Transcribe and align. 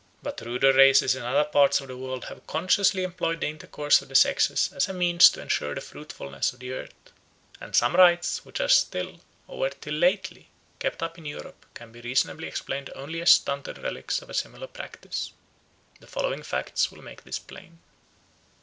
But 0.23 0.41
ruder 0.41 0.73
races 0.73 1.13
in 1.15 1.21
other 1.21 1.43
parts 1.43 1.79
of 1.79 1.87
the 1.87 1.95
world 1.95 2.23
have 2.25 2.47
consciously 2.47 3.03
employed 3.03 3.39
the 3.41 3.45
intercourse 3.49 4.01
of 4.01 4.09
the 4.09 4.15
sexes 4.15 4.73
as 4.73 4.89
a 4.89 4.93
means 4.93 5.29
to 5.29 5.41
ensure 5.43 5.75
the 5.75 5.79
fruitfulness 5.81 6.53
of 6.53 6.57
the 6.59 6.73
earth; 6.73 7.13
and 7.59 7.75
some 7.75 7.95
rites 7.95 8.43
which 8.43 8.59
are 8.59 8.67
still, 8.67 9.21
or 9.47 9.59
were 9.59 9.69
till 9.69 9.93
lately, 9.93 10.49
kept 10.79 11.03
up 11.03 11.19
in 11.19 11.25
Europe 11.27 11.67
can 11.75 11.91
be 11.91 12.01
reasonably 12.01 12.47
explained 12.47 12.89
only 12.95 13.21
as 13.21 13.29
stunted 13.29 13.77
relics 13.77 14.23
of 14.23 14.31
a 14.31 14.33
similar 14.33 14.65
practice. 14.65 15.33
The 15.99 16.07
following 16.07 16.41
facts 16.41 16.91
will 16.91 17.03
make 17.03 17.23
this 17.23 17.37
plain. 17.37 17.77